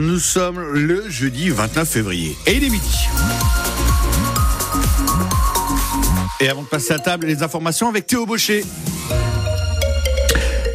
[0.00, 3.06] Nous sommes le jeudi 29 février et il est midi.
[6.40, 8.64] Et avant de passer à table, les informations avec Théo Baucher.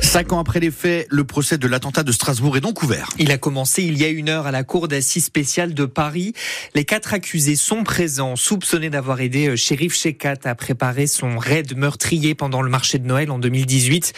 [0.08, 3.10] Cinq ans après les faits, le procès de l'attentat de Strasbourg est donc ouvert.
[3.20, 6.32] Il a commencé il y a une heure à la cour d'assises spéciale de Paris.
[6.76, 11.76] Les quatre accusés sont présents, soupçonnés d'avoir aidé euh, Shérif Shekat à préparer son raid
[11.76, 14.14] meurtrier pendant le marché de Noël en 2018.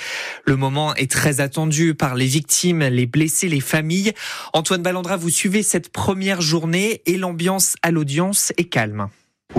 [0.46, 4.14] Le moment est très attendu par les victimes, les blessés, les familles.
[4.54, 9.10] Antoine Ballandra, vous suivez cette première journée et l'ambiance à l'audience est calme.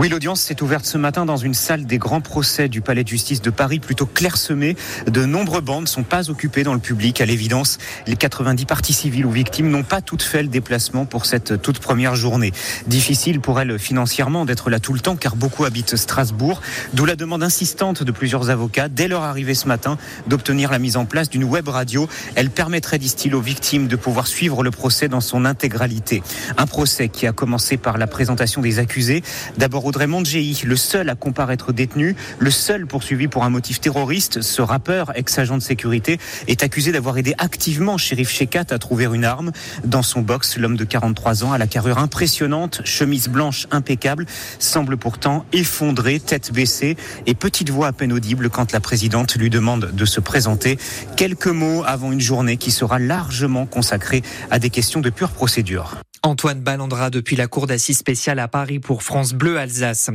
[0.00, 3.08] Oui, l'audience s'est ouverte ce matin dans une salle des grands procès du Palais de
[3.08, 4.74] justice de Paris, plutôt clairsemée.
[5.06, 7.20] De nombreuses bandes ne sont pas occupées dans le public.
[7.20, 11.26] À l'évidence, les 90 parties civiles ou victimes n'ont pas toutes fait le déplacement pour
[11.26, 12.52] cette toute première journée.
[12.86, 16.62] Difficile pour elles financièrement d'être là tout le temps, car beaucoup habitent Strasbourg.
[16.94, 20.96] D'où la demande insistante de plusieurs avocats, dès leur arrivée ce matin, d'obtenir la mise
[20.96, 22.08] en place d'une web radio.
[22.36, 26.22] Elle permettrait, disent-ils, aux victimes de pouvoir suivre le procès dans son intégralité.
[26.56, 29.22] Un procès qui a commencé par la présentation des accusés.
[29.58, 34.40] D'abord Audrey Mondjei, le seul à comparaître détenu, le seul poursuivi pour un motif terroriste.
[34.40, 39.24] Ce rappeur, ex-agent de sécurité, est accusé d'avoir aidé activement Shérif Shekat à trouver une
[39.24, 39.50] arme.
[39.82, 44.26] Dans son box, l'homme de 43 ans, à la carrure impressionnante, chemise blanche impeccable,
[44.60, 49.50] semble pourtant effondré, tête baissée et petite voix à peine audible quand la présidente lui
[49.50, 50.78] demande de se présenter.
[51.16, 55.96] Quelques mots avant une journée qui sera largement consacrée à des questions de pure procédure.
[56.22, 60.10] Antoine Ballandra depuis la cour d'assises spéciale à Paris pour France Bleu Alsace.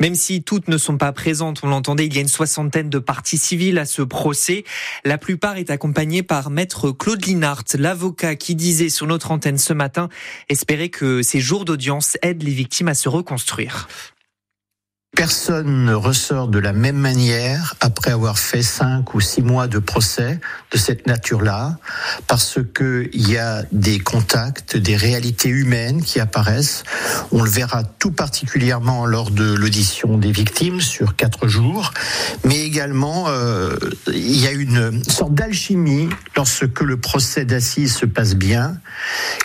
[0.00, 2.98] Même si toutes ne sont pas présentes, on l'entendait, il y a une soixantaine de
[2.98, 4.64] parties civiles à ce procès.
[5.04, 9.72] La plupart est accompagnée par maître Claude Linhart, l'avocat qui disait sur notre antenne ce
[9.72, 10.08] matin
[10.48, 13.88] espérer que ces jours d'audience aident les victimes à se reconstruire.
[15.16, 19.78] Personne ne ressort de la même manière après avoir fait cinq ou six mois de
[19.78, 20.38] procès
[20.70, 21.78] de cette nature-là,
[22.26, 26.84] parce que il y a des contacts, des réalités humaines qui apparaissent.
[27.32, 31.94] On le verra tout particulièrement lors de l'audition des victimes sur quatre jours,
[32.44, 33.74] mais également euh,
[34.08, 38.76] il y a une sorte d'alchimie lorsque le procès d'assises se passe bien,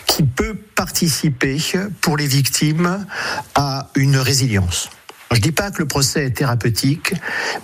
[0.06, 1.56] qui peut participer
[2.02, 3.06] pour les victimes
[3.54, 4.90] à une résilience.
[5.32, 7.14] Je ne dis pas que le procès est thérapeutique,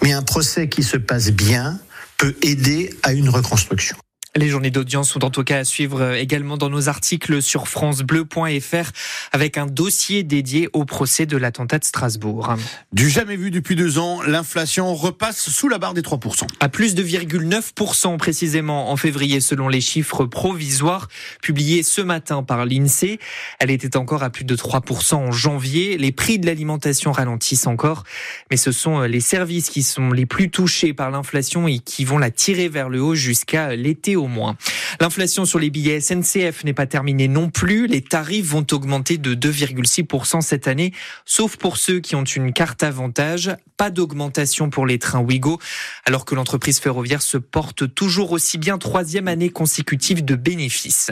[0.03, 1.79] mais un procès qui se passe bien
[2.17, 3.97] peut aider à une reconstruction.
[4.39, 7.67] Les journées d'audience sont en tout cas à suivre euh, également dans nos articles sur
[7.67, 8.93] francebleu.fr
[9.33, 12.55] avec un dossier dédié au procès de l'attentat de Strasbourg.
[12.93, 16.47] Du jamais vu depuis deux ans, l'inflation repasse sous la barre des 3%.
[16.61, 21.09] À plus de 9% précisément en février selon les chiffres provisoires
[21.43, 23.19] publiés ce matin par l'INSEE.
[23.59, 25.99] Elle était encore à plus de 3% en janvier.
[25.99, 28.05] Les prix de l'alimentation ralentissent encore,
[28.53, 32.05] mais ce sont euh, les services qui sont les plus touchés par l'inflation et qui
[32.05, 34.57] vont la tirer vers le haut jusqu'à l'été au moins.
[35.01, 37.87] L'inflation sur les billets SNCF n'est pas terminée non plus.
[37.87, 40.93] Les tarifs vont augmenter de 2,6% cette année,
[41.25, 43.57] sauf pour ceux qui ont une carte avantage.
[43.77, 45.59] Pas d'augmentation pour les trains Ouigo,
[46.05, 51.11] alors que l'entreprise ferroviaire se porte toujours aussi bien troisième année consécutive de bénéfices.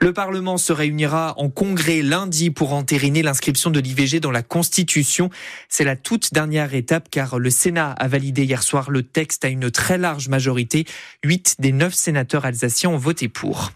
[0.00, 5.30] Le Parlement se réunira en congrès lundi pour entériner l'inscription de l'IVG dans la Constitution.
[5.68, 9.48] C'est la toute dernière étape car le Sénat a validé hier soir le texte à
[9.48, 10.84] une très large majorité.
[11.24, 13.72] Huit des neuf sénateurs alsaciens ont voté pour.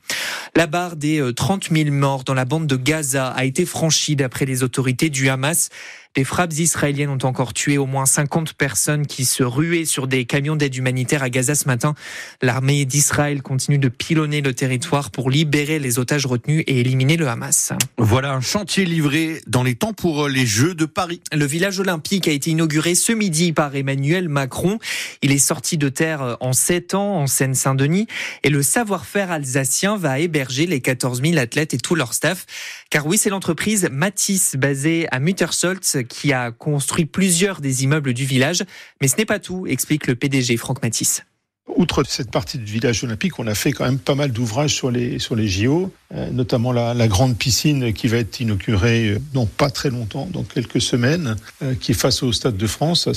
[0.57, 4.17] La barre des 30 euh, 000 morts dans la bande de Gaza a été franchie
[4.17, 5.71] d'après les autorités du Hamas.
[6.17, 10.25] Des frappes israéliennes ont encore tué au moins 50 personnes qui se ruaient sur des
[10.25, 11.95] camions d'aide humanitaire à Gaza ce matin.
[12.43, 17.29] L'armée d'Israël continue de pilonner le territoire pour libérer les otages retenus et éliminer le
[17.29, 17.73] Hamas.
[17.97, 21.21] Voilà un chantier livré dans les temps pour les Jeux de Paris.
[21.33, 24.81] Le village olympique a été inauguré ce midi par Emmanuel Macron.
[25.23, 28.09] Il est sorti de terre en 7 ans en Seine-Saint-Denis
[28.43, 32.47] et le savoir-faire alsacien va héberger les 14 000 athlètes et tout leur staff.
[32.91, 38.25] Car oui, c'est l'entreprise Matisse basée à Muttersolz qui a construit plusieurs des immeubles du
[38.25, 38.65] village.
[39.01, 41.23] Mais ce n'est pas tout, explique le PDG Franck Matisse.
[41.77, 44.91] Outre cette partie du village olympique, on a fait quand même pas mal d'ouvrages sur
[44.91, 49.71] les, sur les JO, euh, notamment la, grande piscine qui va être inaugurée dans pas
[49.71, 53.09] très longtemps, dans quelques semaines, euh, qui est face au Stade de France.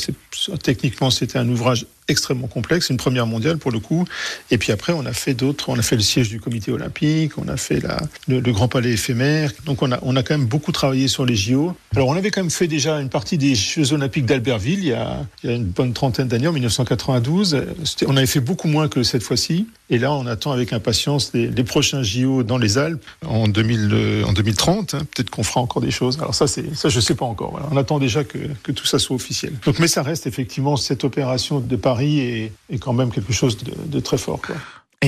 [0.61, 4.05] Techniquement, c'était un ouvrage extrêmement complexe, une première mondiale pour le coup.
[4.51, 5.69] Et puis après, on a fait d'autres.
[5.69, 7.81] On a fait le siège du comité olympique, on a fait
[8.27, 9.51] le, Grand Palais éphémère.
[9.65, 11.75] Donc on a, on a quand même beaucoup travaillé sur les JO.
[11.95, 14.93] Alors on avait quand même fait déjà une partie des Jeux olympiques d'Albertville il, y
[14.93, 17.65] a, une bonne trentaine d'années, en 1992.
[18.07, 19.67] On avait fait beaucoup moins que cette fois-ci.
[19.89, 24.33] Et là, on attend avec impatience les, prochains JO dans les Alpes en, 2000, en
[24.33, 24.93] 2030.
[24.93, 24.99] Hein.
[25.15, 26.17] Peut-être qu'on fera encore des choses.
[26.19, 27.59] Alors ça, ça, je sais pas encore.
[27.71, 29.53] On attend déjà que, que tout ça soit officiel.
[29.65, 33.57] Donc, mais ça reste effectivement cette opération de Paris est, est quand même quelque chose
[33.57, 34.41] de, de très fort.
[34.41, 34.55] Quoi.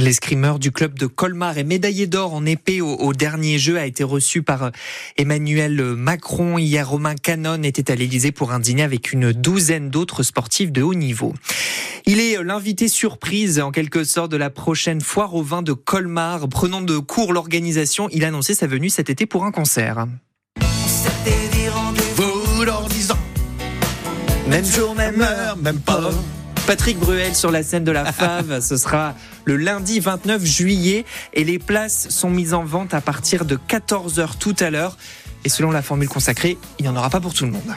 [0.01, 4.03] L'escrimeur du club de Colmar et médaillé d'or en épée au, dernier jeu a été
[4.03, 4.69] reçu par euh,
[5.17, 6.57] Emmanuel Macron.
[6.57, 10.81] Hier, Romain Canon était à l'Elysée pour un dîner avec une douzaine d'autres sportifs de
[10.81, 11.33] haut niveau.
[12.05, 15.71] Il est euh, l'invité surprise, en quelque sorte, de la prochaine foire au vin de
[15.71, 16.49] Colmar.
[16.49, 20.07] Prenant de court l'organisation, il a annoncé sa venue cet été pour un concert.
[24.49, 26.11] Même jour, même heure, même pas.
[26.65, 28.59] Patrick Bruel sur la scène de la Fave.
[28.59, 29.13] Ce sera
[29.43, 34.37] le lundi 29 juillet et les places sont mises en vente à partir de 14h
[34.39, 34.97] tout à l'heure.
[35.43, 37.75] Et selon la formule consacrée, il n'y en aura pas pour tout le monde.